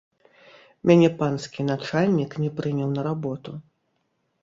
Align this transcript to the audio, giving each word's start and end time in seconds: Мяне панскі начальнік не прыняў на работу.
Мяне 0.91 1.09
панскі 1.19 1.67
начальнік 1.69 2.31
не 2.47 2.53
прыняў 2.59 2.89
на 2.97 3.01
работу. 3.13 3.51